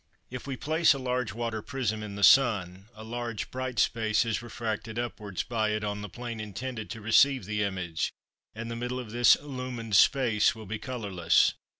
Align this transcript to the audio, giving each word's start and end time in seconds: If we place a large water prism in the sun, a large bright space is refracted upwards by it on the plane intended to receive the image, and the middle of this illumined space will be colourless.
If 0.31 0.47
we 0.47 0.57
place 0.57 0.95
a 0.95 0.97
large 0.97 1.31
water 1.31 1.61
prism 1.61 2.01
in 2.01 2.15
the 2.15 2.23
sun, 2.23 2.87
a 2.95 3.03
large 3.03 3.51
bright 3.51 3.77
space 3.77 4.25
is 4.25 4.41
refracted 4.41 4.97
upwards 4.97 5.43
by 5.43 5.69
it 5.73 5.83
on 5.83 6.01
the 6.01 6.09
plane 6.09 6.39
intended 6.39 6.89
to 6.89 7.01
receive 7.01 7.45
the 7.45 7.61
image, 7.61 8.11
and 8.55 8.71
the 8.71 8.75
middle 8.75 8.99
of 8.99 9.11
this 9.11 9.35
illumined 9.35 9.95
space 9.95 10.55
will 10.55 10.65
be 10.65 10.79
colourless. 10.79 11.53